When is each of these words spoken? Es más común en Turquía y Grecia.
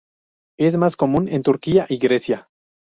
Es 0.57 0.77
más 0.77 0.95
común 0.95 1.27
en 1.27 1.43
Turquía 1.43 1.85
y 1.87 1.99
Grecia. 1.99 2.49